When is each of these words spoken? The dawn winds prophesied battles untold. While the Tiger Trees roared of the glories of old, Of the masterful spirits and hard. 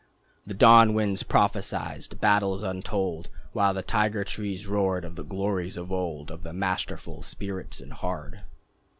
The 0.47 0.55
dawn 0.55 0.95
winds 0.95 1.21
prophesied 1.21 2.19
battles 2.19 2.63
untold. 2.63 3.29
While 3.51 3.75
the 3.75 3.83
Tiger 3.83 4.23
Trees 4.23 4.65
roared 4.65 5.05
of 5.05 5.15
the 5.15 5.21
glories 5.23 5.77
of 5.77 5.91
old, 5.91 6.31
Of 6.31 6.41
the 6.41 6.53
masterful 6.53 7.21
spirits 7.21 7.79
and 7.79 7.93
hard. 7.93 8.41